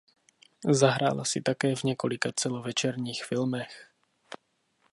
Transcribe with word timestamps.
Zahrála 0.69 1.25
si 1.25 1.41
také 1.41 1.75
v 1.75 1.83
několika 1.83 2.31
celovečerních 2.35 3.25
filmech. 3.25 3.89